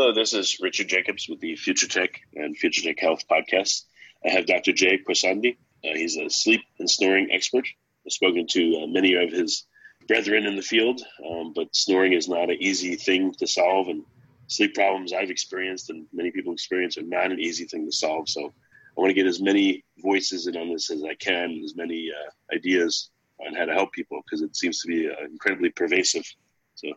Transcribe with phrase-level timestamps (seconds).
[0.00, 3.82] Hello, this is Richard Jacobs with the Future Tech and Future Tech Health podcast.
[4.24, 4.72] I have Dr.
[4.72, 5.56] Jay Khorsandi.
[5.84, 7.66] Uh, he's a sleep and snoring expert.
[8.06, 9.66] I've spoken to uh, many of his
[10.06, 14.04] brethren in the field, um, but snoring is not an easy thing to solve, and
[14.46, 18.28] sleep problems I've experienced and many people experience are not an easy thing to solve.
[18.28, 21.74] So I want to get as many voices in on this as I can, as
[21.74, 23.10] many uh, ideas
[23.44, 26.24] on how to help people because it seems to be uh, incredibly pervasive.
[26.76, 26.92] So,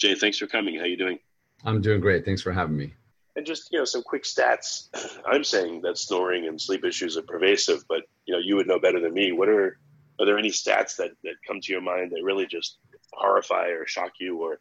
[0.00, 0.76] Jay, thanks for coming.
[0.76, 1.18] How are you doing?
[1.64, 2.24] I'm doing great.
[2.24, 2.94] Thanks for having me.
[3.34, 4.88] And just you know, some quick stats.
[5.26, 8.78] I'm saying that snoring and sleep issues are pervasive, but you know, you would know
[8.78, 9.32] better than me.
[9.32, 9.78] What are
[10.18, 12.78] are there any stats that that come to your mind that really just
[13.12, 14.60] horrify or shock you, or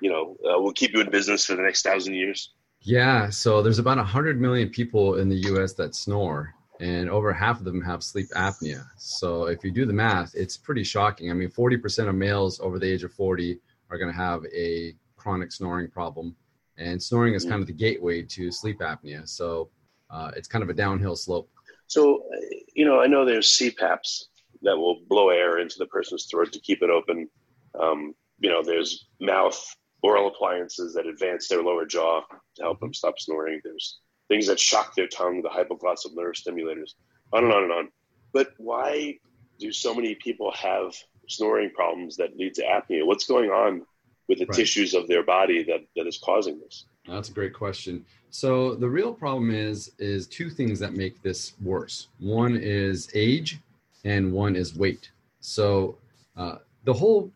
[0.00, 2.52] you know, uh, will keep you in business for the next thousand years?
[2.80, 3.30] Yeah.
[3.30, 5.72] So there's about 100 million people in the U.S.
[5.74, 8.86] that snore, and over half of them have sleep apnea.
[8.96, 11.30] So if you do the math, it's pretty shocking.
[11.30, 13.58] I mean, 40% of males over the age of 40
[13.90, 14.94] are going to have a
[15.26, 16.36] chronic snoring problem,
[16.78, 19.28] and snoring is kind of the gateway to sleep apnea.
[19.28, 19.70] So
[20.08, 21.50] uh, it's kind of a downhill slope.
[21.88, 22.22] So,
[22.76, 24.26] you know, I know there's CPAPs
[24.62, 27.28] that will blow air into the person's throat to keep it open.
[27.80, 29.60] Um, you know, there's mouth
[30.00, 32.20] oral appliances that advance their lower jaw
[32.54, 33.60] to help them stop snoring.
[33.64, 33.98] There's
[34.28, 36.94] things that shock their tongue, the hypoglossal nerve stimulators,
[37.32, 37.88] on and on and on.
[38.32, 39.18] But why
[39.58, 40.94] do so many people have
[41.28, 43.04] snoring problems that lead to apnea?
[43.04, 43.82] What's going on
[44.28, 44.56] with the right.
[44.56, 46.84] tissues of their body that, that is causing this?
[47.06, 48.04] That's a great question.
[48.30, 52.08] So the real problem is is two things that make this worse.
[52.18, 53.60] One is age,
[54.04, 55.10] and one is weight.
[55.40, 55.96] So
[56.36, 57.30] uh, the whole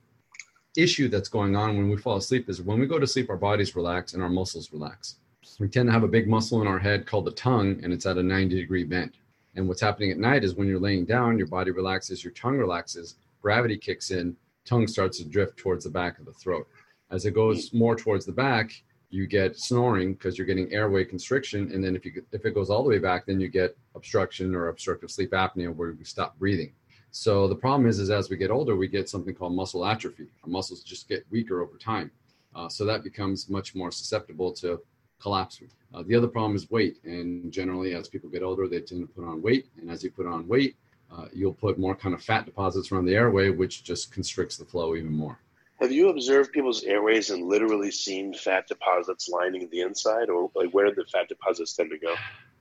[0.76, 3.36] issue that's going on when we fall asleep is when we go to sleep, our
[3.36, 5.16] bodies relax and our muscles relax.
[5.58, 8.06] We tend to have a big muscle in our head called the tongue, and it's
[8.06, 9.12] at a 90 degree bend.
[9.56, 12.56] And what's happening at night is when you're laying down, your body relaxes, your tongue
[12.56, 16.68] relaxes, gravity kicks in, tongue starts to drift towards the back of the throat.
[17.10, 21.70] As it goes more towards the back, you get snoring because you're getting airway constriction,
[21.72, 24.54] and then if you if it goes all the way back, then you get obstruction
[24.54, 26.72] or obstructive sleep apnea where we stop breathing.
[27.10, 30.28] So the problem is, is as we get older, we get something called muscle atrophy.
[30.44, 32.12] Our muscles just get weaker over time,
[32.54, 34.80] uh, so that becomes much more susceptible to
[35.20, 35.60] collapse.
[35.92, 39.12] Uh, the other problem is weight, and generally, as people get older, they tend to
[39.12, 40.76] put on weight, and as you put on weight,
[41.12, 44.64] uh, you'll put more kind of fat deposits around the airway, which just constricts the
[44.64, 45.40] flow even more.
[45.80, 50.70] Have you observed people's airways and literally seen fat deposits lining the inside, or like
[50.72, 52.14] where do the fat deposits tend to go?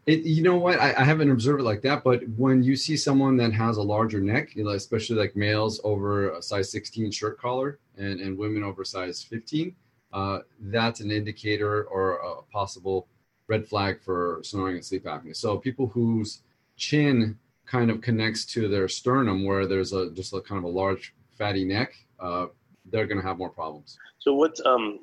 [0.06, 0.80] It, you know what?
[0.80, 3.81] I, I, haven't observed it like that, but when you see someone that has a
[3.81, 8.38] larger neck, you know, especially like males over a size 16 shirt collar and, and
[8.38, 9.75] women over size 15,
[10.13, 13.08] uh, that's an indicator or a possible
[13.47, 15.35] red flag for snoring and sleep apnea.
[15.35, 16.41] So people whose
[16.78, 20.74] chin kind of connects to their sternum, where there's a just a kind of a
[20.74, 22.47] large fatty neck, uh,
[22.85, 23.97] they're going to have more problems.
[24.19, 25.00] So what um,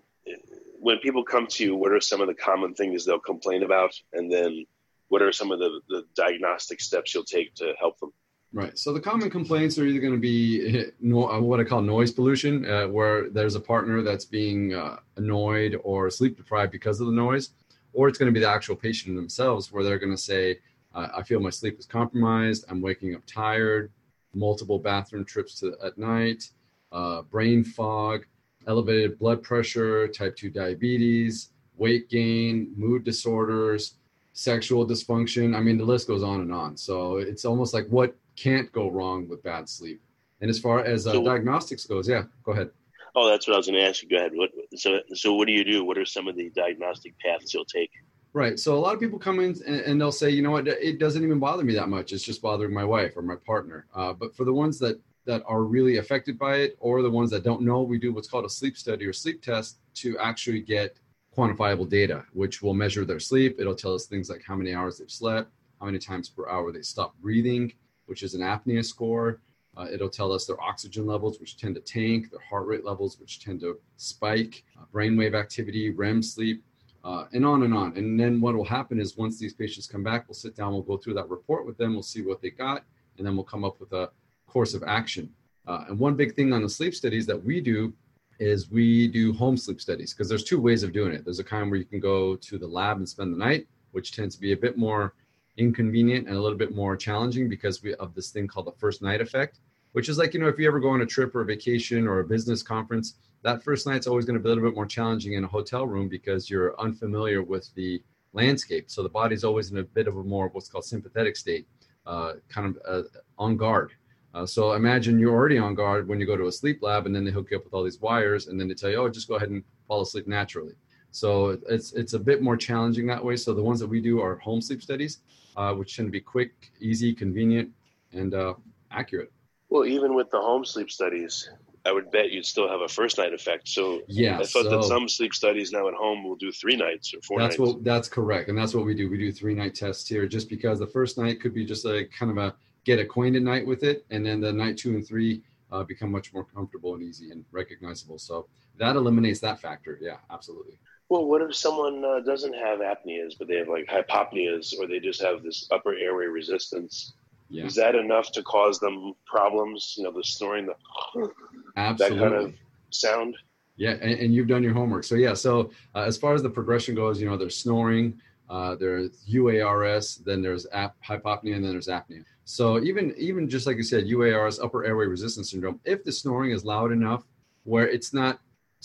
[0.79, 3.93] when people come to you, what are some of the common things they'll complain about,
[4.13, 4.65] and then
[5.09, 8.13] what are some of the, the diagnostic steps you'll take to help them?
[8.53, 8.79] Right.
[8.79, 12.69] So the common complaints are either going to be uh, what I call noise pollution,
[12.69, 17.13] uh, where there's a partner that's being uh, annoyed or sleep deprived because of the
[17.13, 17.51] noise,
[17.93, 20.61] or it's going to be the actual patient themselves, where they're going to say,
[20.95, 22.65] "I feel my sleep is compromised.
[22.69, 23.93] I'm waking up tired.
[24.35, 26.51] Multiple bathroom trips to, at night
[26.93, 28.27] uh, brain fog,
[28.67, 33.95] elevated blood pressure, type 2 diabetes, weight gain, mood disorders,
[34.33, 35.57] sexual dysfunction.
[35.57, 36.77] I mean, the list goes on and on.
[36.77, 40.01] So it's almost like what can't go wrong with bad sleep.
[40.41, 42.71] And as far as uh, so, diagnostics goes, yeah, go ahead.
[43.15, 44.11] Oh, that's what I was going to ask you.
[44.11, 44.33] Go ahead.
[44.35, 45.85] What, so, so what do you do?
[45.85, 47.91] What are some of the diagnostic paths you'll take?
[48.35, 48.61] Right.
[48.61, 50.99] So a lot of people come in and, and, they'll say, you know what, it
[50.99, 52.13] doesn't even bother me that much.
[52.13, 53.87] It's just bothering my wife or my partner.
[53.95, 57.31] Uh, but for the ones that that are really affected by it or the ones
[57.31, 60.61] that don't know we do what's called a sleep study or sleep test to actually
[60.61, 60.97] get
[61.37, 63.57] quantifiable data, which will measure their sleep.
[63.59, 65.51] It'll tell us things like how many hours they've slept,
[65.81, 67.73] how many times per hour they stop breathing,
[68.07, 69.41] which is an apnea score.
[69.77, 73.21] Uh, it'll tell us their oxygen levels, which tend to tank, their heart rate levels,
[73.21, 76.65] which tend to spike, uh, brainwave activity, REM sleep,
[77.05, 77.95] uh, and on and on.
[77.97, 80.83] And then what will happen is once these patients come back, we'll sit down, we'll
[80.83, 82.85] go through that report with them, we'll see what they got,
[83.19, 84.11] and then we'll come up with a
[84.47, 85.31] course of action.
[85.67, 87.93] Uh, and one big thing on the sleep studies that we do
[88.39, 91.25] is we do home sleep studies because there's two ways of doing it.
[91.25, 94.13] There's a kind where you can go to the lab and spend the night, which
[94.13, 95.15] tends to be a bit more
[95.57, 99.03] inconvenient and a little bit more challenging because we of this thing called the first
[99.03, 99.61] night effect,
[99.93, 102.07] which is like you know if you ever go on a trip or a vacation
[102.07, 104.87] or a business conference, that first night's always going to be a little bit more
[104.87, 108.03] challenging in a hotel room because you're unfamiliar with the
[108.33, 108.91] landscape.
[108.91, 111.67] So the body's always in a bit of a more what's called sympathetic state,
[112.07, 113.09] uh, kind of uh,
[113.39, 113.93] on guard.
[114.37, 117.17] Uh, so imagine you're already on guard when you go to a sleep lab, and
[117.17, 119.09] then they hook you up with all these wires, and then they tell you, "Oh,
[119.09, 120.75] just go ahead and fall asleep naturally."
[121.11, 123.37] So it's it's a bit more challenging that way.
[123.37, 125.21] So the ones that we do are home sleep studies,
[125.57, 127.71] uh, which tend to be quick, easy, convenient,
[128.13, 128.53] and uh,
[128.91, 129.33] accurate.
[129.71, 131.49] Well, even with the home sleep studies,
[131.87, 133.69] I would bet you'd still have a first night effect.
[133.69, 136.77] So yeah, I thought so that some sleep studies now at home will do three
[136.77, 137.73] nights or four that's nights.
[137.73, 139.09] what that's correct, and that's what we do.
[139.09, 142.05] We do three night tests here, just because the first night could be just a
[142.07, 142.55] kind of a
[142.87, 145.43] get acquainted night with it, and then the night two and three
[145.73, 148.19] uh, become much more comfortable and easy and recognizable.
[148.19, 148.47] So
[148.79, 149.99] that eliminates that factor.
[150.01, 150.79] Yeah, absolutely.
[151.09, 155.01] Well, what if someone uh, doesn't have apneas, but they have like hypopneas, or they
[155.01, 157.13] just have this upper airway resistance?
[157.49, 159.95] Yeah, Is that enough to cause them problems?
[159.97, 161.31] You know, the snoring, the
[161.77, 162.19] absolutely.
[162.19, 162.55] that kind of
[162.91, 163.37] sound.
[163.77, 165.05] Yeah, and, and you've done your homework.
[165.05, 168.77] So yeah, so uh, as far as the progression goes, you know, there's snoring, uh,
[168.77, 172.25] there's UARS, then there's ap- hypopnea, and then there's apnea.
[172.45, 176.53] So even even just like you said, UARS, upper airway resistance syndrome, if the snoring
[176.53, 177.25] is loud enough
[177.65, 178.41] where it's not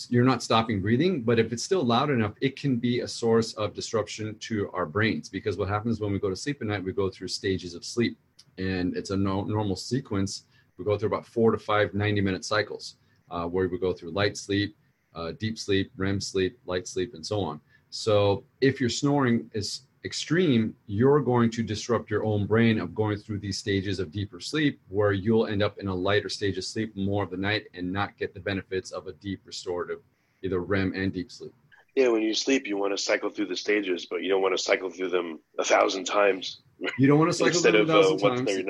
[0.08, 3.52] you're not stopping breathing, but if it's still loud enough, it can be a source
[3.54, 6.82] of disruption to our brains because what happens when we go to sleep at night,
[6.82, 8.18] we go through stages of sleep,
[8.58, 10.44] and it's a no, normal sequence.
[10.78, 12.96] We go through about four to five 90 minute cycles
[13.30, 14.76] uh, where we go through light sleep,
[15.14, 17.60] uh, deep sleep, REM sleep, light sleep, and so on.
[17.94, 23.18] So if your snoring is extreme, you're going to disrupt your own brain of going
[23.18, 26.64] through these stages of deeper sleep where you'll end up in a lighter stage of
[26.64, 29.98] sleep more of the night and not get the benefits of a deep restorative,
[30.42, 31.52] either REM and deep sleep.
[31.94, 34.56] Yeah, when you sleep, you want to cycle through the stages, but you don't want
[34.56, 36.62] to cycle through them a thousand times
[36.98, 38.64] You don't want to cycle through of a uh, thousand once times.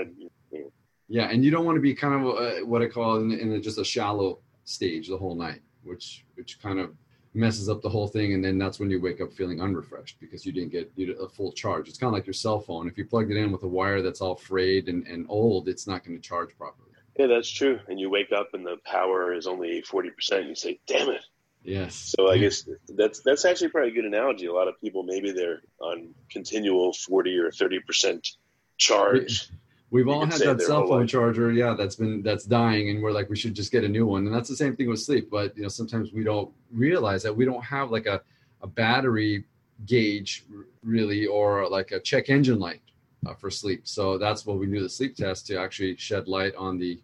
[1.08, 3.52] Yeah, and you don't want to be kind of uh, what I call in, in
[3.52, 6.90] a, just a shallow stage the whole night, which which kind of
[7.34, 10.44] messes up the whole thing, and then that's when you wake up feeling unrefreshed because
[10.44, 11.88] you didn't get a full charge.
[11.88, 12.88] It's kind of like your cell phone.
[12.88, 15.86] If you plugged it in with a wire that's all frayed and, and old, it's
[15.86, 16.90] not going to charge properly.
[17.18, 17.78] Yeah, that's true.
[17.88, 20.40] And you wake up and the power is only forty percent.
[20.42, 21.24] And you say, "Damn it!"
[21.62, 21.94] Yes.
[21.94, 24.46] So I guess that's that's actually probably a good analogy.
[24.46, 28.28] A lot of people maybe they're on continual forty or thirty percent
[28.78, 29.48] charge.
[29.92, 31.10] We've all had that cell phone life.
[31.10, 34.06] charger, yeah, that's been that's dying, and we're like, we should just get a new
[34.06, 34.26] one.
[34.26, 35.28] And that's the same thing with sleep.
[35.30, 38.22] But you know, sometimes we don't realize that we don't have like a,
[38.62, 39.44] a battery
[39.84, 40.46] gauge
[40.82, 42.80] really, or like a check engine light
[43.26, 43.82] uh, for sleep.
[43.84, 46.98] So that's what we do the sleep test to actually shed light on the,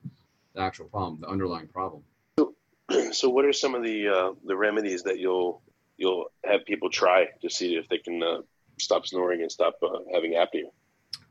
[0.54, 2.02] the actual problem, the underlying problem.
[2.38, 2.54] so,
[3.12, 5.60] so what are some of the uh, the remedies that you'll
[5.98, 8.38] you'll have people try to see if they can uh,
[8.80, 10.70] stop snoring and stop uh, having apnea?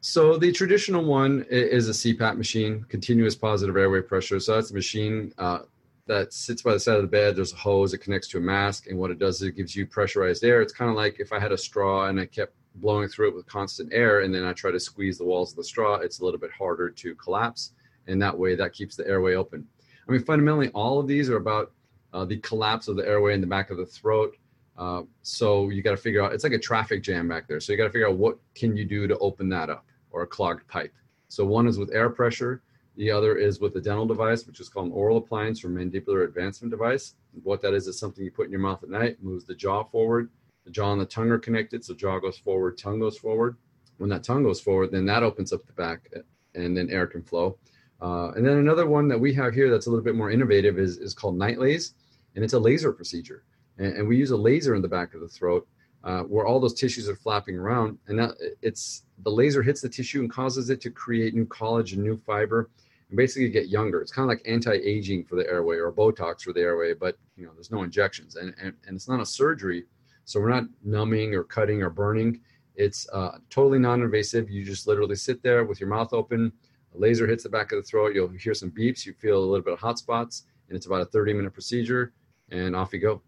[0.01, 4.39] So the traditional one is a CPAP machine, continuous positive airway pressure.
[4.39, 5.59] So that's a machine uh,
[6.05, 7.35] that sits by the side of the bed.
[7.35, 9.75] There's a hose that connects to a mask, and what it does is it gives
[9.75, 10.61] you pressurized air.
[10.61, 13.35] It's kind of like if I had a straw and I kept blowing through it
[13.35, 15.95] with constant air, and then I try to squeeze the walls of the straw.
[15.95, 17.73] It's a little bit harder to collapse,
[18.07, 19.67] and that way that keeps the airway open.
[20.07, 21.73] I mean, fundamentally, all of these are about
[22.13, 24.37] uh, the collapse of the airway in the back of the throat.
[24.77, 27.59] Uh, so you got to figure out it's like a traffic jam back there.
[27.59, 30.21] So you got to figure out what can you do to open that up or
[30.23, 30.93] a clogged pipe.
[31.29, 32.61] So one is with air pressure.
[32.95, 36.25] The other is with a dental device, which is called an oral appliance or mandibular
[36.25, 37.15] advancement device.
[37.43, 39.83] What that is is something you put in your mouth at night, moves the jaw
[39.83, 40.29] forward.
[40.65, 43.55] The jaw and the tongue are connected, so jaw goes forward, tongue goes forward.
[43.97, 46.09] When that tongue goes forward, then that opens up the back,
[46.55, 47.57] and then air can flow.
[48.01, 50.77] Uh, and then another one that we have here that's a little bit more innovative
[50.77, 51.93] is, is called NightLase,
[52.35, 53.43] and it's a laser procedure.
[53.77, 55.67] And, and we use a laser in the back of the throat
[56.03, 58.31] uh, where all those tissues are flapping around, and that
[58.61, 62.69] it's the laser hits the tissue and causes it to create new collagen, new fiber,
[63.09, 64.01] and basically get younger.
[64.01, 67.45] It's kind of like anti-aging for the airway or Botox for the airway, but you
[67.45, 69.85] know there's no injections, and and, and it's not a surgery,
[70.23, 72.41] so we're not numbing or cutting or burning.
[72.75, 74.51] It's uh, totally non-invasive.
[74.51, 76.53] You just literally sit there with your mouth open.
[76.95, 78.13] A laser hits the back of the throat.
[78.13, 79.05] You'll hear some beeps.
[79.05, 82.13] You feel a little bit of hot spots, and it's about a 30-minute procedure,
[82.51, 83.21] and off you go.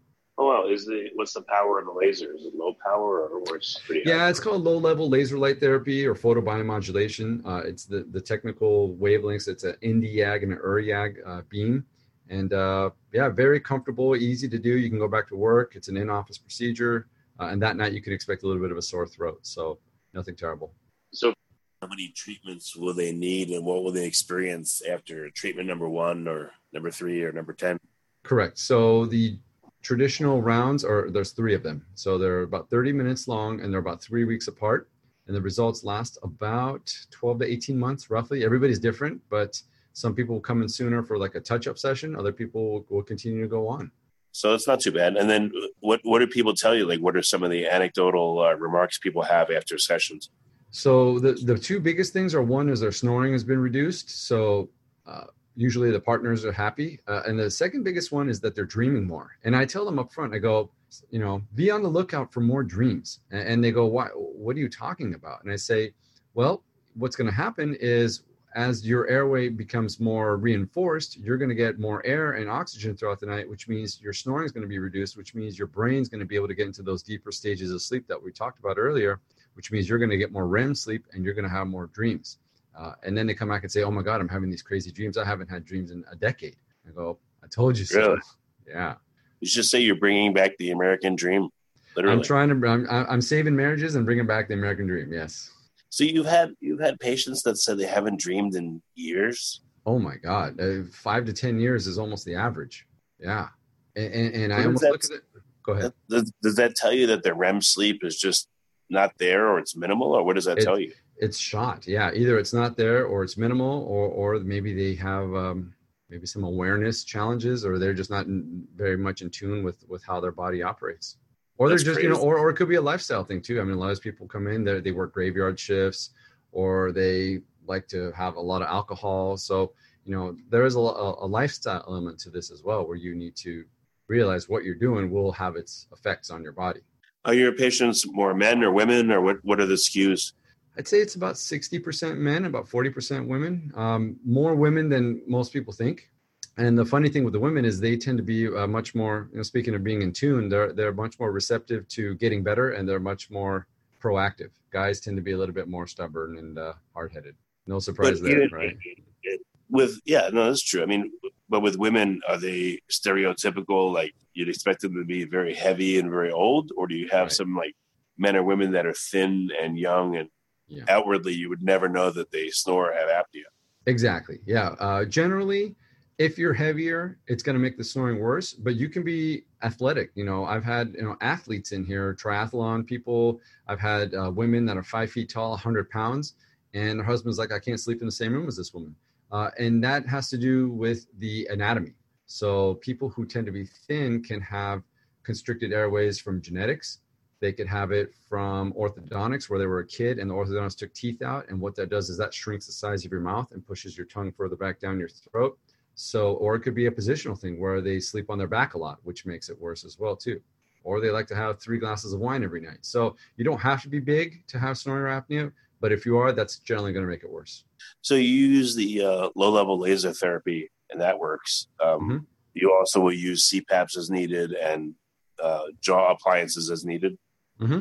[0.62, 0.72] Well.
[0.72, 2.34] Is the what's the power of the laser?
[2.34, 4.02] Is it low power or what's pretty?
[4.04, 7.44] Yeah, it's called low level laser light therapy or photobiomodulation.
[7.44, 9.48] Uh, it's the, the technical wavelengths.
[9.48, 11.84] It's an Nd:YAG and an Er:YAG uh, beam.
[12.28, 14.76] And uh, yeah, very comfortable, easy to do.
[14.76, 15.72] You can go back to work.
[15.74, 17.08] It's an in office procedure.
[17.40, 19.40] Uh, and that night you can expect a little bit of a sore throat.
[19.42, 19.78] So
[20.14, 20.72] nothing terrible.
[21.12, 21.34] So,
[21.82, 26.28] how many treatments will they need and what will they experience after treatment number one
[26.28, 27.78] or number three or number 10?
[28.22, 28.58] Correct.
[28.58, 29.38] So the
[29.82, 31.84] traditional rounds are there's three of them.
[31.94, 34.88] So they're about 30 minutes long and they're about three weeks apart.
[35.26, 38.44] And the results last about 12 to 18 months, roughly.
[38.44, 39.60] Everybody's different, but
[39.92, 42.16] some people will come in sooner for like a touch-up session.
[42.16, 43.90] Other people will continue to go on.
[44.32, 45.16] So it's not too bad.
[45.16, 46.86] And then what what do people tell you?
[46.86, 50.30] Like, what are some of the anecdotal uh, remarks people have after sessions?
[50.70, 54.26] So the the two biggest things are one is their snoring has been reduced.
[54.26, 54.70] So
[55.06, 57.00] uh, usually the partners are happy.
[57.06, 59.36] Uh, and the second biggest one is that they're dreaming more.
[59.44, 60.70] And I tell them up front, I go,
[61.10, 63.20] you know, be on the lookout for more dreams.
[63.30, 64.06] And, they go, why?
[64.14, 65.42] What are you talking about?
[65.42, 65.92] And I say,
[66.34, 66.62] well,
[66.94, 68.22] what's going to happen is
[68.54, 73.20] as your airway becomes more reinforced, you're going to get more air and oxygen throughout
[73.20, 76.08] the night, which means your snoring is going to be reduced, which means your brain's
[76.08, 78.58] going to be able to get into those deeper stages of sleep that we talked
[78.58, 79.20] about earlier,
[79.54, 81.86] which means you're going to get more REM sleep and you're going to have more
[81.86, 82.38] dreams.
[82.76, 84.90] Uh, and then they come back and say, "Oh my God, I'm having these crazy
[84.90, 85.18] dreams.
[85.18, 86.56] I haven't had dreams in a decade."
[86.88, 88.20] I go, "I told you so." Really?
[88.68, 88.94] Yeah.
[89.40, 91.48] You should say you're bringing back the American dream.
[91.96, 92.16] Literally.
[92.16, 92.66] I'm trying to.
[92.66, 95.12] I'm, I'm saving marriages and bringing back the American dream.
[95.12, 95.50] Yes.
[95.90, 99.62] So you've had you've had patients that said they haven't dreamed in years.
[99.84, 102.86] Oh my God, uh, five to ten years is almost the average.
[103.18, 103.48] Yeah,
[103.96, 105.22] and, and, and I almost that, look at it.
[105.64, 105.92] Go ahead.
[106.08, 108.48] Does, does, that tell you that the REM sleep is just
[108.88, 110.92] not there, or it's minimal, or what does that it, tell you?
[111.20, 111.86] It's shot.
[111.86, 115.72] Yeah, either it's not there, or it's minimal, or or maybe they have um,
[116.08, 120.02] maybe some awareness challenges, or they're just not in, very much in tune with with
[120.04, 121.18] how their body operates
[121.60, 122.04] or they're just crazy.
[122.04, 123.92] you know or, or it could be a lifestyle thing too i mean a lot
[123.92, 126.10] of people come in they they work graveyard shifts
[126.50, 129.72] or they like to have a lot of alcohol so
[130.04, 133.36] you know there is a, a, lifestyle element to this as well where you need
[133.36, 133.64] to
[134.08, 136.80] realize what you're doing will have its effects on your body
[137.26, 140.32] are your patients more men or women or what, what are the skews
[140.80, 143.70] i'd say it's about 60% men about 40% women.
[143.76, 146.08] Um, more women than most people think.
[146.56, 149.28] And the funny thing with the women is they tend to be uh, much more
[149.30, 152.70] you know speaking of being in tune they're they're much more receptive to getting better
[152.70, 153.66] and they're much more
[154.02, 154.50] proactive.
[154.70, 157.34] Guys tend to be a little bit more stubborn and uh, hard-headed.
[157.66, 158.76] No surprise there right?
[159.68, 160.82] with yeah no that's true.
[160.82, 161.12] I mean
[161.50, 163.92] but with women are they stereotypical?
[163.92, 166.72] Like you'd expect them to be very heavy and very old?
[166.74, 167.32] Or do you have right.
[167.32, 167.76] some like
[168.16, 170.30] men or women that are thin and young and
[170.70, 170.84] yeah.
[170.88, 173.44] outwardly you would never know that they snore or have apnea
[173.86, 175.74] exactly yeah uh, generally
[176.20, 180.10] if you're heavier, it's going to make the snoring worse, but you can be athletic.
[180.14, 183.40] You know, I've had, you know, athletes in here, triathlon people.
[183.66, 186.34] I've had uh, women that are five feet tall, 100 pounds,
[186.74, 188.94] and their husband's like, I can't sleep in the same room as this woman.
[189.32, 191.94] Uh, and that has to do with the anatomy.
[192.26, 194.82] So people who tend to be thin can have
[195.22, 196.98] constricted airways from genetics.
[197.40, 200.92] They could have it from orthodontics, where they were a kid and the orthodontist took
[200.92, 201.48] teeth out.
[201.48, 204.06] And what that does is that shrinks the size of your mouth and pushes your
[204.06, 205.58] tongue further back down your throat
[206.00, 208.78] so, or it could be a positional thing where they sleep on their back a
[208.78, 210.40] lot, which makes it worse as well too.
[210.82, 212.78] Or they like to have three glasses of wine every night.
[212.80, 216.16] So you don't have to be big to have snoring or apnea, but if you
[216.16, 217.64] are, that's generally going to make it worse.
[218.00, 221.68] So you use the uh, low-level laser therapy, and that works.
[221.82, 222.18] Um, mm-hmm.
[222.54, 224.94] You also will use CPAPs as needed and
[225.42, 227.18] uh, jaw appliances as needed.
[227.60, 227.80] Mm-hmm.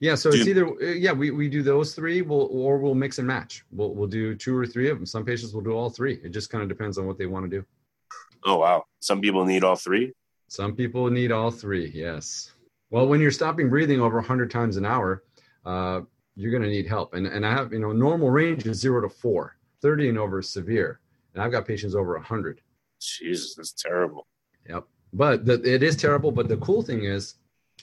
[0.00, 3.18] Yeah, so it's either uh, yeah we, we do those three, we'll, or we'll mix
[3.18, 3.64] and match.
[3.70, 5.06] We'll we'll do two or three of them.
[5.06, 6.20] Some patients will do all three.
[6.24, 7.64] It just kind of depends on what they want to do.
[8.44, 8.84] Oh wow!
[9.00, 10.12] Some people need all three.
[10.48, 11.90] Some people need all three.
[11.94, 12.52] Yes.
[12.90, 15.22] Well, when you're stopping breathing over 100 times an hour,
[15.66, 16.00] uh,
[16.36, 17.14] you're going to need help.
[17.14, 19.56] And and I have you know normal range is zero to four.
[19.80, 20.98] 30 and over is severe,
[21.34, 22.60] and I've got patients over 100.
[23.00, 24.26] Jesus, that's terrible.
[24.68, 24.84] Yep.
[25.12, 26.32] But the, it is terrible.
[26.32, 27.34] But the cool thing is,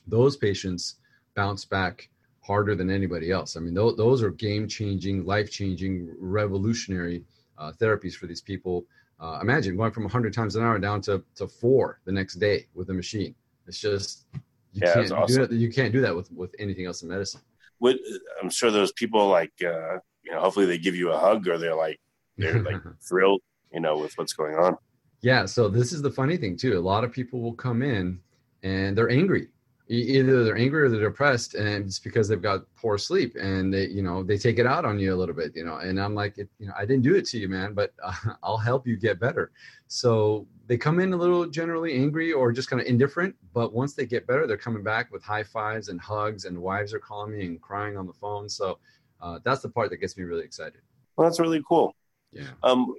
[0.06, 0.96] those patients
[1.36, 2.10] bounce back
[2.42, 3.58] harder than anybody else.
[3.58, 7.24] I mean, those, those are game changing, life changing, revolutionary
[7.58, 8.86] uh, therapies for these people.
[9.20, 12.68] Uh, imagine going from 100 times an hour down to, to four the next day
[12.74, 13.34] with a machine.
[13.68, 14.26] It's just
[14.74, 15.36] you yeah, can't awesome.
[15.36, 15.56] do that.
[15.56, 17.42] You can't do that with with anything else in medicine.
[17.80, 17.96] What
[18.42, 21.58] I'm sure those people like uh, you know, hopefully they give you a hug or
[21.58, 22.00] they're like
[22.38, 23.42] they're like thrilled,
[23.74, 24.78] you know, with what's going on.
[25.22, 25.46] Yeah.
[25.46, 26.78] So this is the funny thing too.
[26.78, 28.20] A lot of people will come in
[28.64, 29.48] and they're angry
[29.88, 33.86] either they're angry or they're depressed and it's because they've got poor sleep and they
[33.88, 36.16] you know they take it out on you a little bit you know and i'm
[36.16, 38.14] like it, you know i didn't do it to you man but uh,
[38.44, 39.52] i'll help you get better
[39.88, 43.94] so they come in a little generally angry or just kind of indifferent, but once
[43.94, 47.38] they get better, they're coming back with high fives and hugs, and wives are calling
[47.38, 48.50] me and crying on the phone.
[48.50, 48.80] So
[49.22, 50.82] uh, that's the part that gets me really excited.
[51.16, 51.96] Well, that's really cool.
[52.32, 52.50] Yeah.
[52.64, 52.94] Um,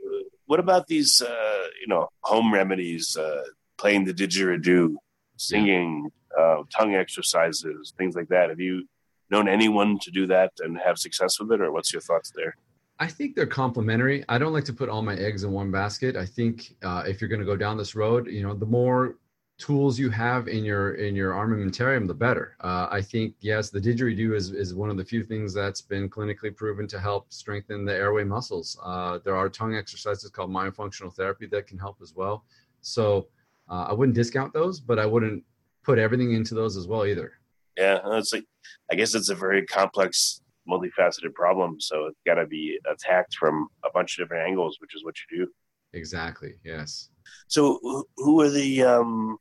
[0.47, 3.43] what about these, uh, you know, home remedies, uh,
[3.79, 4.95] playing the didgeridoo,
[5.37, 8.51] singing, uh, tongue exercises, things like that?
[8.51, 8.87] Have you
[9.31, 12.57] known anyone to do that and have success with it, or what's your thoughts there?
[12.99, 14.25] I think they're complementary.
[14.29, 16.17] I don't like to put all my eggs in one basket.
[16.17, 19.17] I think uh, if you're going to go down this road, you know, the more
[19.59, 22.57] tools you have in your in your armamentarium, the better.
[22.61, 26.09] Uh, I think yes, the didgeridoo is is one of the few things that's been
[26.09, 28.79] clinically proven to help strengthen the airway muscles.
[28.83, 32.45] Uh, there are tongue exercises called myofunctional therapy that can help as well.
[32.81, 33.29] So
[33.71, 35.45] uh, I wouldn't discount those, but I wouldn't
[35.85, 37.33] put everything into those as well either.
[37.77, 38.45] Yeah, it's like
[38.91, 41.81] I guess it's a very complex, multifaceted problem.
[41.81, 45.15] So it's got to be attacked from a bunch of different angles, which is what
[45.31, 45.53] you do.
[45.93, 46.55] Exactly.
[46.65, 47.11] Yes.
[47.49, 49.39] So who are the um,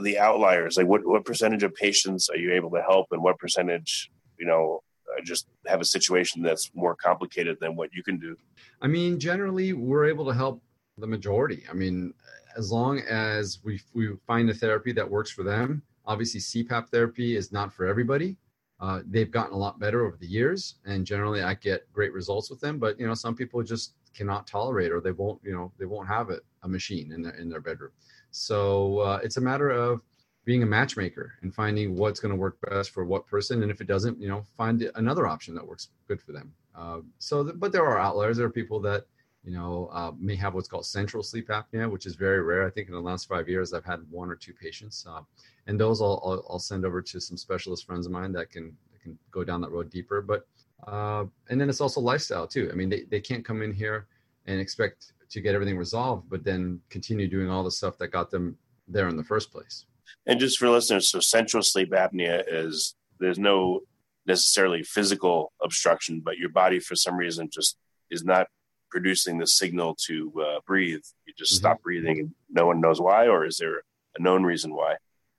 [0.00, 0.76] the outliers?
[0.76, 4.46] Like, what what percentage of patients are you able to help, and what percentage, you
[4.46, 4.80] know,
[5.24, 8.36] just have a situation that's more complicated than what you can do?
[8.80, 10.62] I mean, generally, we're able to help
[10.98, 11.64] the majority.
[11.70, 12.14] I mean,
[12.58, 15.82] as long as we we find a therapy that works for them.
[16.04, 18.36] Obviously, CPAP therapy is not for everybody.
[18.80, 22.50] Uh, they've gotten a lot better over the years, and generally, I get great results
[22.50, 22.78] with them.
[22.78, 26.08] But you know, some people just cannot tolerate, or they won't, you know, they won't
[26.08, 27.92] have it, a machine in their in their bedroom.
[28.30, 30.02] So uh, it's a matter of
[30.44, 33.80] being a matchmaker and finding what's going to work best for what person, and if
[33.80, 36.52] it doesn't, you know, find another option that works good for them.
[36.74, 38.36] Uh, so, th- but there are outliers.
[38.36, 39.06] There are people that
[39.44, 42.66] you know uh, may have what's called central sleep apnea, which is very rare.
[42.66, 45.20] I think in the last five years, I've had one or two patients, uh,
[45.66, 48.76] and those I'll, I'll, I'll send over to some specialist friends of mine that can
[48.92, 50.20] that can go down that road deeper.
[50.20, 50.46] But
[50.86, 52.68] uh, and then it's also lifestyle too.
[52.72, 54.06] I mean, they, they can't come in here
[54.46, 58.30] and expect to get everything resolved, but then continue doing all the stuff that got
[58.30, 59.84] them there in the first place.
[60.26, 63.80] And just for listeners, so central sleep apnea is there's no
[64.26, 67.76] necessarily physical obstruction, but your body for some reason just
[68.10, 68.46] is not
[68.90, 71.02] producing the signal to uh, breathe.
[71.26, 71.58] You just mm-hmm.
[71.58, 73.82] stop breathing and no one knows why, or is there
[74.16, 74.96] a known reason why?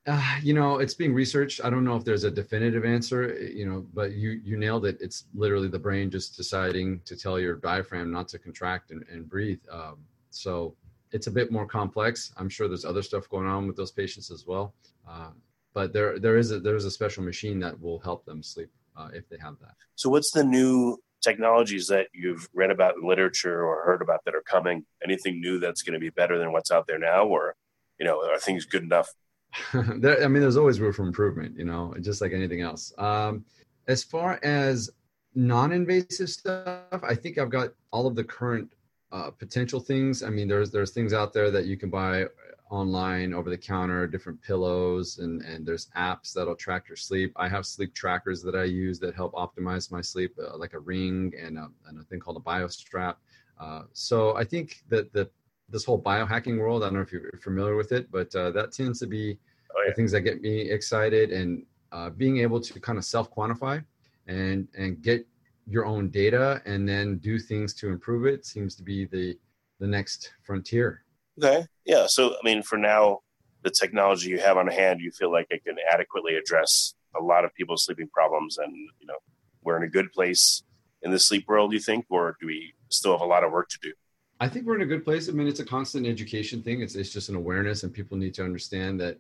[0.07, 1.62] Uh, you know, it's being researched.
[1.63, 4.97] I don't know if there's a definitive answer, you know, but you you nailed it.
[5.01, 9.29] It's literally the brain just deciding to tell your diaphragm not to contract and, and
[9.29, 9.59] breathe.
[9.71, 9.97] Um,
[10.31, 10.75] so
[11.12, 12.31] it's a bit more complex.
[12.38, 14.73] I'm sure there's other stuff going on with those patients as well.
[15.07, 15.31] Uh,
[15.73, 19.09] but there there is a there's a special machine that will help them sleep uh,
[19.13, 19.75] if they have that.
[19.95, 24.36] So what's the new technologies that you've read about in literature or heard about that
[24.36, 24.86] are coming?
[25.03, 27.55] Anything new that's going to be better than what's out there now, or
[27.99, 29.10] you know, are things good enough?
[29.73, 32.93] there, I mean, there's always room for improvement, you know, just like anything else.
[32.97, 33.45] Um,
[33.88, 34.89] as far as
[35.36, 38.71] non-invasive stuff, I think I've got all of the current
[39.12, 40.23] uh, potential things.
[40.23, 42.25] I mean, there's there's things out there that you can buy
[42.69, 47.34] online over the counter, different pillows, and and there's apps that'll track your sleep.
[47.36, 50.79] I have sleep trackers that I use that help optimize my sleep, uh, like a
[50.79, 53.15] ring and a, and a thing called a BioStrap.
[53.60, 55.29] Uh, so I think that the
[55.71, 56.84] this whole biohacking world.
[56.84, 59.38] I don't know if you're familiar with it, but uh, that tends to be
[59.75, 59.89] oh, yeah.
[59.89, 63.84] the things that get me excited and uh, being able to kind of self quantify
[64.27, 65.25] and and get
[65.67, 69.38] your own data and then do things to improve it seems to be the
[69.79, 71.03] the next frontier.
[71.41, 71.65] Okay.
[71.86, 72.06] Yeah.
[72.08, 73.19] So I mean, for now,
[73.63, 77.45] the technology you have on hand, you feel like it can adequately address a lot
[77.45, 79.17] of people's sleeping problems, and you know,
[79.63, 80.63] we're in a good place
[81.02, 81.73] in the sleep world.
[81.73, 83.93] You think, or do we still have a lot of work to do?
[84.41, 85.28] I think we're in a good place.
[85.28, 86.82] I mean, it's a constant education thing.
[86.82, 89.17] It's it's just an awareness, and people need to understand that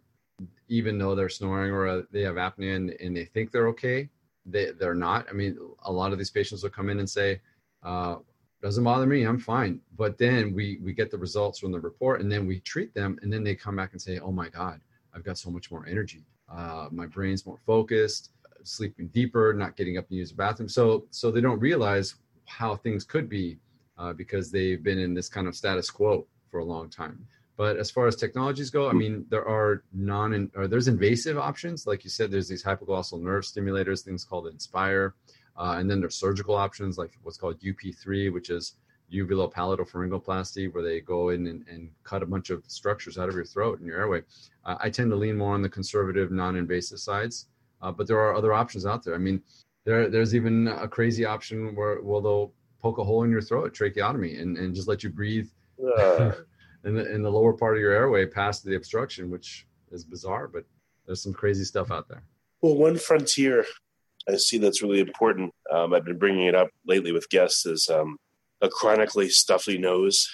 [0.69, 4.07] even though they're snoring or uh, they have apnea and, and, they think they're okay,
[4.45, 5.27] they they're not.
[5.29, 7.41] I mean, a lot of these patients will come in and say,
[7.83, 8.17] uh,
[8.61, 9.23] "Doesn't bother me.
[9.23, 12.59] I'm fine." But then we we get the results from the report, and then we
[12.61, 14.81] treat them, and then they come back and say, "Oh my God,
[15.13, 16.25] I've got so much more energy.
[16.49, 18.31] Uh, my brain's more focused,
[18.63, 22.75] sleeping deeper, not getting up and use the bathroom." So so they don't realize how
[22.75, 23.59] things could be
[23.97, 27.27] uh, because they've been in this kind of status quo for a long time.
[27.59, 31.85] But as far as technologies go, I mean, there are non or there's invasive options.
[31.85, 35.13] Like you said, there's these hypoglossal nerve stimulators, things called Inspire.
[35.57, 38.75] Uh, and then there's surgical options like what's called UP3, which is
[39.11, 43.45] uvulopalatopharyngoplasty, where they go in and, and, cut a bunch of structures out of your
[43.45, 44.21] throat and your airway.
[44.65, 47.47] Uh, I tend to lean more on the conservative, non-invasive sides,
[47.81, 49.15] uh, but there are other options out there.
[49.15, 49.41] I mean,
[49.85, 53.73] there, there's even a crazy option where well they'll poke a hole in your throat,
[53.73, 55.49] tracheotomy, and, and just let you breathe
[55.97, 56.31] uh.
[56.85, 60.47] in, the, in the lower part of your airway past the obstruction, which is bizarre,
[60.47, 60.63] but
[61.05, 62.23] there's some crazy stuff out there.
[62.61, 63.65] Well, one frontier
[64.29, 65.53] I see that's really important.
[65.71, 68.17] Um, I've been bringing it up lately with guests is um,
[68.61, 70.29] a chronically stuffy nose.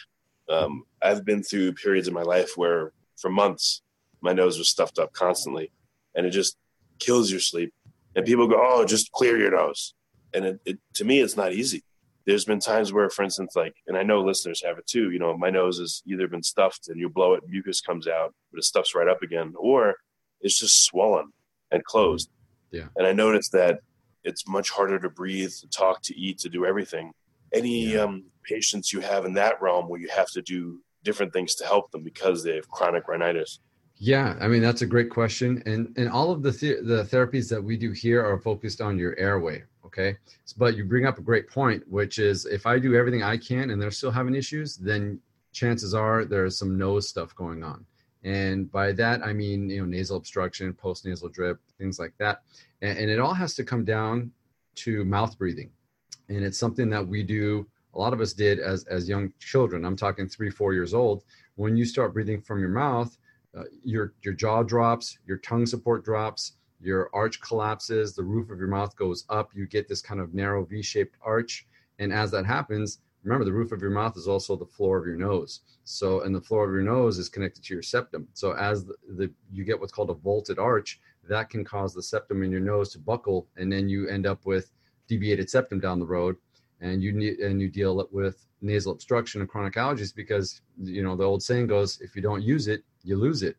[0.50, 3.82] Um, I've been through periods in my life where for months
[4.22, 5.72] my nose was stuffed up constantly,
[6.14, 6.58] and it just
[7.00, 7.74] kills your sleep.
[8.16, 9.94] And people go, "Oh, just clear your nose,"
[10.34, 11.84] and it, it, to me, it's not easy.
[12.26, 15.12] There's been times where, for instance, like, and I know listeners have it too.
[15.12, 18.34] You know, my nose has either been stuffed and you blow it, mucus comes out,
[18.52, 19.96] but it stuffs right up again, or
[20.42, 21.32] it's just swollen
[21.72, 22.30] and closed.
[22.76, 22.88] Yeah.
[22.98, 23.80] And I noticed that
[24.24, 27.14] it's much harder to breathe, to talk, to eat, to do everything.
[27.54, 28.02] Any Yeah.
[28.04, 31.66] um, patients you have in that realm where you have to do different things to
[31.66, 33.60] help them because they have chronic rhinitis?
[33.98, 37.48] Yeah, I mean that's a great question, and and all of the the, the therapies
[37.50, 39.64] that we do here are focused on your airway.
[39.86, 40.18] Okay,
[40.58, 43.70] but you bring up a great point, which is if I do everything I can
[43.70, 45.22] and they're still having issues, then
[45.54, 47.86] chances are there's some nose stuff going on,
[48.26, 52.42] and by that I mean you know nasal obstruction, post nasal drip, things like that,
[52.82, 54.32] and, and it all has to come down
[54.76, 55.70] to mouth breathing,
[56.30, 57.68] and it's something that we do.
[57.94, 59.86] A lot of us did as as young children.
[59.86, 61.24] I'm talking three, four years old.
[61.56, 63.18] When you start breathing from your mouth
[63.58, 68.60] uh, your your jaw drops, your tongue support drops, your arch collapses, the roof of
[68.60, 69.52] your mouth goes up.
[69.54, 71.66] You get this kind of narrow V-shaped arch,
[72.00, 75.06] and as that happens, remember the roof of your mouth is also the floor of
[75.06, 75.62] your nose.
[75.86, 78.28] So, and the floor of your nose is connected to your septum.
[78.34, 82.04] So, as the, the you get what's called a vaulted arch, that can cause the
[82.04, 84.72] septum in your nose to buckle, and then you end up with
[85.08, 86.36] deviated septum down the road,
[86.82, 91.16] and you need and you deal with nasal obstruction and chronic allergies because you know
[91.16, 93.56] the old saying goes, if you don't use it, you lose it.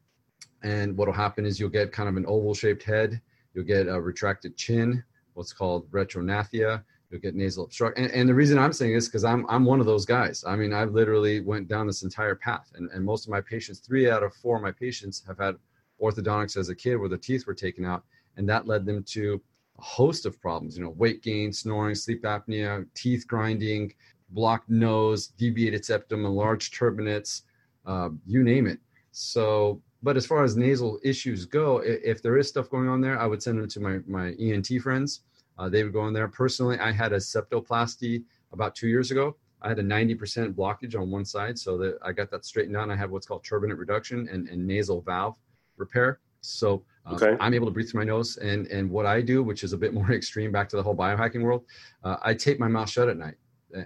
[0.63, 3.21] And what'll happen is you'll get kind of an oval shaped head,
[3.55, 8.05] you'll get a retracted chin, what's called retrognathia, you'll get nasal obstruction.
[8.05, 10.45] And, and the reason I'm saying this is because I'm I'm one of those guys.
[10.47, 13.81] I mean, I've literally went down this entire path, and, and most of my patients,
[13.81, 15.57] three out of four of my patients, have had
[16.01, 18.05] orthodontics as a kid where the teeth were taken out,
[18.37, 19.41] and that led them to
[19.79, 20.77] a host of problems.
[20.77, 23.93] You know, weight gain, snoring, sleep apnea, teeth grinding,
[24.31, 27.43] blocked nose, deviated septum, enlarged turbinates,
[27.87, 28.79] uh, you name it.
[29.13, 33.01] So, but as far as nasal issues go, i- if there is stuff going on
[33.01, 35.23] there, I would send them to my my ENT friends.
[35.59, 36.29] Uh, they would go in there.
[36.29, 39.37] Personally, I had a septoplasty about two years ago.
[39.63, 42.91] I had a 90% blockage on one side, so that I got that straightened out.
[42.91, 45.39] I have what's called turbinate reduction and, and nasal valve
[45.77, 46.21] repair.
[46.41, 47.37] So uh, Okay.
[47.41, 48.37] I'm able to breathe through my nose.
[48.37, 50.97] And and what I do, which is a bit more extreme, back to the whole
[50.97, 51.65] biohacking world,
[52.05, 53.37] uh, I tape my mouth shut at night,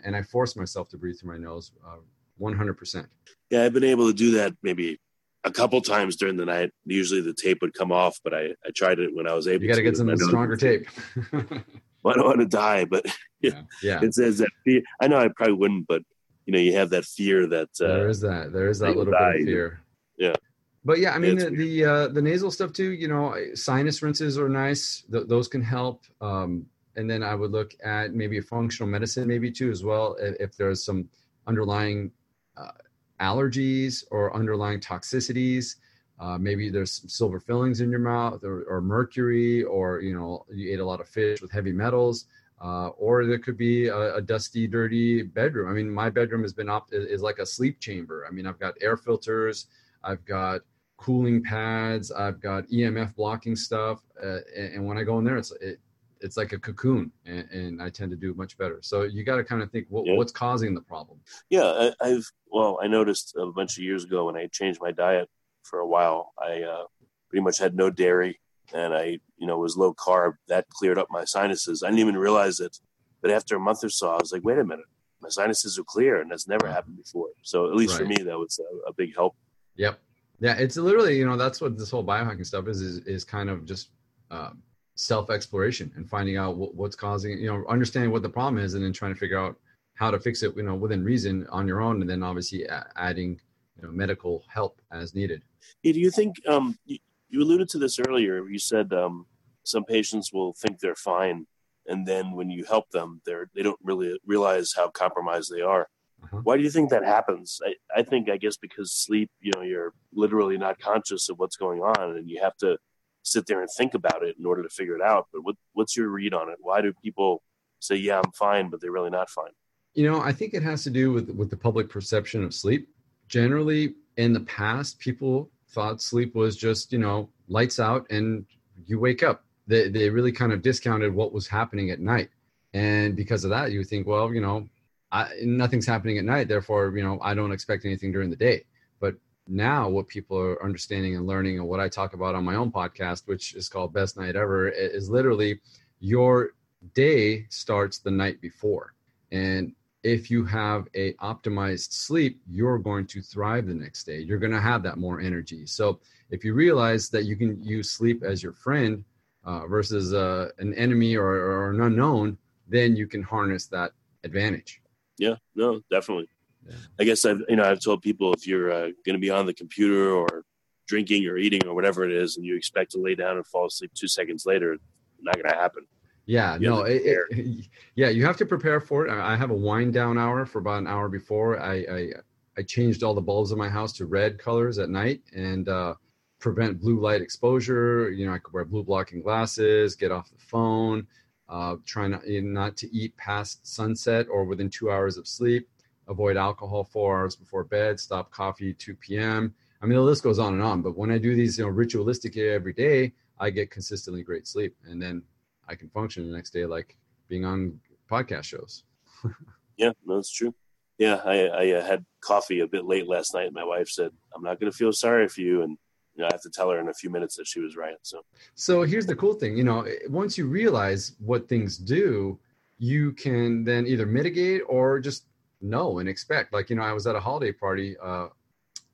[0.04, 1.96] and I force myself to breathe through my nose, uh,
[2.40, 3.06] 100%.
[3.50, 4.98] Yeah, I've been able to do that maybe
[5.44, 6.70] a couple times during the night.
[6.84, 9.62] Usually the tape would come off, but I, I tried it when I was able
[9.62, 10.86] You got to get some stronger tape.
[11.32, 13.04] I don't want to die, but
[13.40, 14.00] yeah, yeah.
[14.02, 14.82] it says that fear.
[15.00, 16.02] I know I probably wouldn't, but
[16.46, 18.52] you know, you have that fear that there uh, is that.
[18.52, 19.80] There is that little bit of fear.
[20.18, 20.34] Yeah.
[20.84, 22.92] But yeah, I mean the the, uh, the nasal stuff too.
[22.92, 25.04] You know, sinus rinses are nice.
[25.12, 26.04] Th- those can help.
[26.20, 26.66] Um,
[26.96, 30.16] and then I would look at maybe a functional medicine, maybe too, as well.
[30.20, 31.08] If, if there's some
[31.46, 32.10] underlying
[32.56, 32.72] uh,
[33.20, 35.76] allergies or underlying toxicities,
[36.18, 40.46] uh, maybe there's some silver fillings in your mouth, or, or mercury, or you know,
[40.52, 42.26] you ate a lot of fish with heavy metals.
[42.62, 45.70] Uh, or there could be a, a dusty, dirty bedroom.
[45.70, 48.26] I mean, my bedroom has been op- is like a sleep chamber.
[48.28, 49.66] I mean, I've got air filters,
[50.04, 50.60] I've got
[51.00, 55.38] cooling pads, I've got EMF blocking stuff, uh, and, and when I go in there,
[55.38, 55.80] it's it,
[56.20, 58.78] it's like a cocoon, and, and I tend to do much better.
[58.82, 60.16] So you got to kind of think what, Yeah.
[60.16, 61.18] what's causing the problem.
[61.48, 61.64] yeah,
[62.00, 65.28] I, I've well, I noticed a bunch of years ago when I changed my diet
[65.62, 66.32] for a while.
[66.38, 66.84] I uh,
[67.30, 68.38] pretty much had no dairy,
[68.74, 70.34] and I, you know, was low carb.
[70.48, 71.82] That cleared up my sinuses.
[71.82, 72.76] I didn't even realize it,
[73.22, 74.84] but after a month or so, I was like, wait a minute,
[75.22, 77.28] my sinuses are clear, and that's never happened before.
[77.42, 79.34] So at least for me, that was a, a big help.
[79.76, 79.98] Yep.
[80.40, 83.50] Yeah, it's literally you know that's what this whole biohacking stuff is is, is kind
[83.50, 83.90] of just
[84.30, 84.50] uh,
[84.94, 88.74] self exploration and finding out what, what's causing you know understanding what the problem is
[88.74, 89.56] and then trying to figure out
[89.94, 93.38] how to fix it you know within reason on your own and then obviously adding
[93.76, 95.42] you know medical help as needed.
[95.82, 96.98] Hey, do you think um, you,
[97.28, 98.46] you alluded to this earlier?
[98.48, 99.26] You said um,
[99.64, 101.46] some patients will think they're fine,
[101.86, 105.88] and then when you help them, they're they don't really realize how compromised they are.
[106.22, 106.40] Uh-huh.
[106.42, 107.60] Why do you think that happens?
[107.64, 111.56] I, I think I guess because sleep, you know, you're literally not conscious of what's
[111.56, 112.78] going on, and you have to
[113.22, 115.28] sit there and think about it in order to figure it out.
[115.32, 116.56] But what what's your read on it?
[116.60, 117.42] Why do people
[117.80, 119.52] say, "Yeah, I'm fine," but they're really not fine?
[119.94, 122.88] You know, I think it has to do with with the public perception of sleep.
[123.28, 128.44] Generally, in the past, people thought sleep was just you know lights out and
[128.86, 129.44] you wake up.
[129.66, 132.30] They they really kind of discounted what was happening at night,
[132.74, 134.68] and because of that, you think, well, you know,
[135.12, 138.64] I, nothing's happening at night, therefore, you know, I don't expect anything during the day.
[139.00, 139.14] But
[139.48, 142.70] now, what people are understanding and learning, and what I talk about on my own
[142.70, 145.60] podcast, which is called Best Night Ever, is literally
[145.98, 146.50] your
[146.94, 148.94] day starts the night before
[149.32, 154.20] and if you have a optimized sleep, you're going to thrive the next day.
[154.20, 155.66] You're going to have that more energy.
[155.66, 159.04] So if you realize that you can use sleep as your friend
[159.44, 163.92] uh, versus uh, an enemy or, or, an unknown, then you can harness that
[164.24, 164.79] advantage.
[165.20, 166.28] Yeah, no, definitely.
[166.66, 166.76] Yeah.
[166.98, 169.44] I guess I've you know I've told people if you're uh, going to be on
[169.44, 170.44] the computer or
[170.88, 173.66] drinking or eating or whatever it is, and you expect to lay down and fall
[173.66, 174.78] asleep two seconds later,
[175.20, 175.84] not going to happen.
[176.24, 179.10] Yeah, you no, it, it, yeah, you have to prepare for it.
[179.10, 181.60] I have a wind down hour for about an hour before.
[181.60, 182.08] I I,
[182.56, 185.94] I changed all the bulbs in my house to red colors at night and uh,
[186.38, 188.10] prevent blue light exposure.
[188.10, 191.06] You know, I could wear blue blocking glasses, get off the phone,
[191.50, 195.68] uh, try not not to eat past sunset or within two hours of sleep.
[196.08, 198.00] Avoid alcohol four hours before bed.
[198.00, 199.54] Stop coffee 2 p.m.
[199.82, 200.80] I mean, the list goes on and on.
[200.80, 204.76] But when I do these, you know, ritualistic every day, I get consistently great sleep,
[204.84, 205.22] and then
[205.68, 206.96] I can function the next day like
[207.28, 208.84] being on podcast shows.
[209.76, 210.54] yeah, that's true.
[210.98, 213.52] Yeah, I, I uh, had coffee a bit late last night.
[213.52, 215.78] My wife said, "I'm not going to feel sorry for you," and
[216.20, 217.94] you know, I have to tell her in a few minutes that she was right.
[218.02, 218.20] So,
[218.54, 219.56] so here's the cool thing.
[219.56, 222.38] You know, once you realize what things do,
[222.78, 225.24] you can then either mitigate or just
[225.62, 226.52] know and expect.
[226.52, 228.28] Like, you know, I was at a holiday party uh,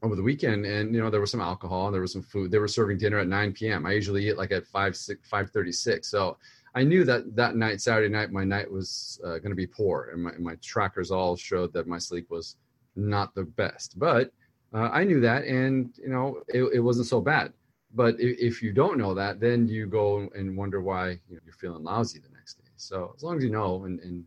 [0.04, 2.52] over the weekend, and you know, there was some alcohol, and there was some food.
[2.52, 3.86] They were serving dinner at 9 p.m.
[3.86, 6.08] I usually eat like at 5 6 5 36.
[6.08, 6.36] So
[6.76, 10.10] I knew that that night, Saturday night, my night was uh, going to be poor,
[10.12, 12.54] and my, my trackers all showed that my sleep was
[12.94, 13.98] not the best.
[13.98, 14.30] But
[14.74, 17.52] uh, I knew that, and you know, it, it wasn't so bad.
[17.94, 21.40] But if, if, you don't know that, then you go and wonder why you know,
[21.44, 22.68] you're feeling lousy the next day.
[22.76, 24.24] So as long as you know and, and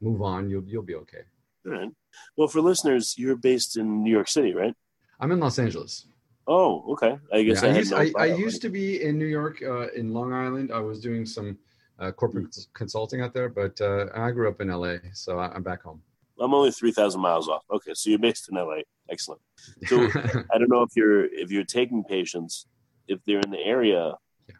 [0.00, 1.24] move on, you'll you'll be okay.
[1.66, 1.90] All right.
[2.36, 4.74] Well, for listeners, you're based in New York City, right?
[5.18, 6.06] I'm in Los Angeles.
[6.46, 7.18] Oh, okay.
[7.32, 9.62] I guess yeah, I, I, used, no I, I, used to be in New York,
[9.62, 10.72] uh, in Long Island.
[10.72, 11.58] I was doing some
[11.98, 12.66] uh, corporate mm.
[12.72, 16.02] consulting out there, but uh, I grew up in LA, so I'm back home.
[16.40, 17.62] I'm only three thousand miles off.
[17.72, 18.80] Okay, so you're based in LA.
[19.10, 19.40] Excellent.
[19.86, 20.08] So
[20.52, 22.66] I don't know if you're if you're taking patients,
[23.08, 24.14] if they're in the area,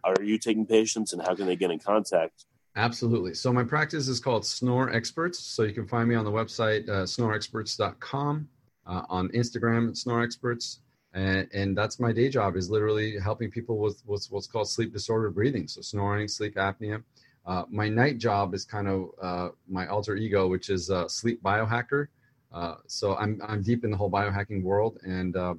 [0.04, 2.44] are you taking patients, and how can they get in contact?
[2.76, 3.34] Absolutely.
[3.34, 5.40] So my practice is called Snore Experts.
[5.40, 8.48] So you can find me on the website uh, snoreexperts.com,
[8.86, 10.80] uh, on Instagram Snore Experts
[11.12, 14.92] and, and that's my day job is literally helping people with what's, what's called sleep
[14.92, 17.02] disordered breathing so snoring sleep apnea
[17.46, 21.42] uh, my night job is kind of uh, my alter ego which is uh, sleep
[21.42, 22.09] biohacker
[22.53, 25.55] uh, so I'm, I'm deep in the whole biohacking world and uh,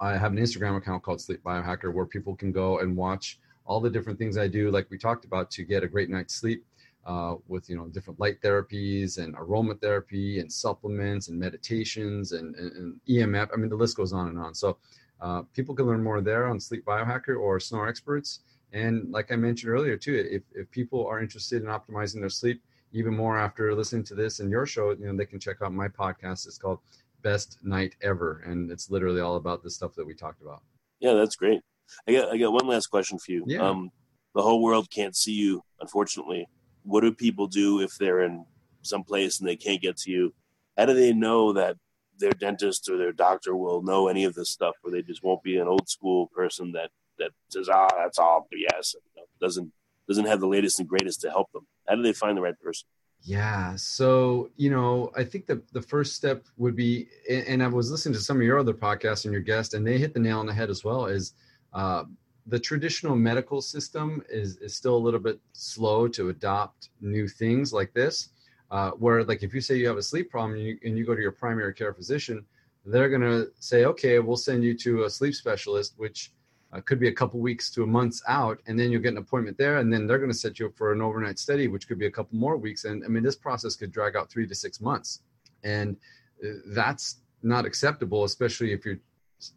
[0.00, 3.80] i have an instagram account called sleep biohacker where people can go and watch all
[3.80, 6.64] the different things i do like we talked about to get a great night's sleep
[7.06, 12.72] uh, with you know different light therapies and aromatherapy and supplements and meditations and, and,
[12.72, 13.48] and EMF.
[13.52, 14.54] I mean, the list goes on and on.
[14.54, 14.76] So
[15.20, 18.40] uh, people can learn more there on Sleep Biohacker or Snore Experts.
[18.72, 22.62] And like I mentioned earlier too, if, if people are interested in optimizing their sleep
[22.92, 25.72] even more after listening to this and your show, you know, they can check out
[25.72, 26.46] my podcast.
[26.46, 26.80] It's called
[27.22, 30.62] Best Night Ever, and it's literally all about the stuff that we talked about.
[31.00, 31.60] Yeah, that's great.
[32.08, 33.44] I got I got one last question for you.
[33.46, 33.68] Yeah.
[33.68, 33.90] Um,
[34.34, 36.46] the whole world can't see you, unfortunately
[36.86, 38.44] what do people do if they're in
[38.82, 40.32] some place and they can't get to you?
[40.78, 41.76] How do they know that
[42.18, 45.42] their dentist or their doctor will know any of this stuff, or they just won't
[45.42, 49.72] be an old school person that that says, "Ah, that's all BS," you know, doesn't
[50.08, 51.66] doesn't have the latest and greatest to help them?
[51.88, 52.86] How do they find the right person?
[53.22, 53.74] Yeah.
[53.76, 58.14] So, you know, I think the, the first step would be, and I was listening
[58.14, 60.46] to some of your other podcasts and your guest, and they hit the nail on
[60.46, 61.32] the head as well, is
[61.72, 62.04] uh,
[62.46, 67.72] the traditional medical system is, is still a little bit slow to adopt new things
[67.72, 68.28] like this.
[68.70, 71.06] Uh, where, like, if you say you have a sleep problem and you, and you
[71.06, 72.44] go to your primary care physician,
[72.84, 76.32] they're going to say, okay, we'll send you to a sleep specialist, which
[76.72, 79.18] uh, could be a couple weeks to a month's out, and then you'll get an
[79.18, 81.86] appointment there, and then they're going to set you up for an overnight study, which
[81.88, 82.84] could be a couple more weeks.
[82.84, 85.22] And I mean, this process could drag out three to six months,
[85.64, 85.96] and
[86.44, 88.98] uh, that's not acceptable, especially if you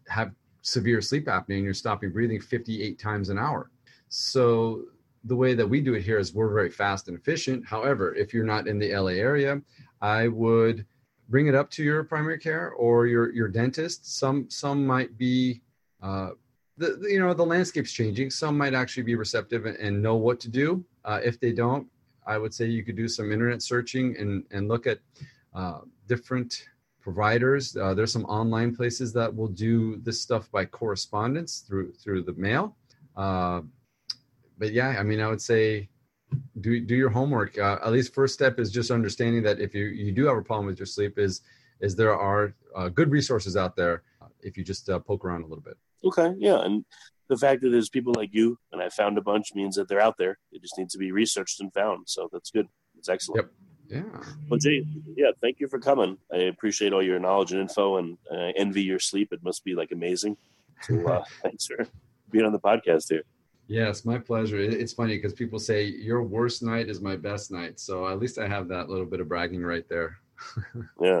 [0.08, 3.70] have severe sleep apnea and you're stopping breathing 58 times an hour.
[4.08, 4.84] So
[5.24, 7.64] the way that we do it here is we're very fast and efficient.
[7.66, 9.60] However, if you're not in the LA area,
[10.00, 10.86] I would
[11.28, 14.18] bring it up to your primary care or your your dentist.
[14.18, 15.62] Some some might be
[16.02, 16.30] uh,
[16.80, 18.30] the, you know the landscape's changing.
[18.30, 20.82] Some might actually be receptive and, know what to do.
[21.04, 21.86] Uh, if they don't,
[22.26, 24.98] I would say you could do some internet searching and and look at
[25.54, 26.68] uh, different
[27.00, 27.76] providers.
[27.76, 32.32] Uh, there's some online places that will do this stuff by correspondence through through the
[32.32, 32.76] mail.
[33.14, 33.60] Uh,
[34.58, 35.90] but yeah, I mean, I would say
[36.62, 37.58] do do your homework.
[37.58, 40.42] Uh, at least first step is just understanding that if you you do have a
[40.42, 41.42] problem with your sleep, is
[41.80, 44.02] is there are uh, good resources out there
[44.42, 45.76] if you just poke around a little bit.
[46.04, 46.84] Okay, yeah, and
[47.28, 50.00] the fact that there's people like you and I found a bunch means that they're
[50.00, 50.38] out there.
[50.52, 52.08] They just need to be researched and found.
[52.08, 52.66] So that's good.
[52.98, 53.44] It's excellent.
[53.44, 53.52] Yep
[53.90, 54.02] Yeah.
[54.48, 54.86] Well, Jay,
[55.16, 56.16] yeah, thank you for coming.
[56.32, 59.32] I appreciate all your knowledge and info, and uh, envy your sleep.
[59.32, 60.36] It must be like amazing.
[60.82, 61.86] So uh, thanks for
[62.30, 63.24] being on the podcast here.
[63.66, 64.58] Yes, my pleasure.
[64.58, 67.78] It's funny because people say your worst night is my best night.
[67.80, 70.18] So at least I have that little bit of bragging right there.
[71.00, 71.20] yeah.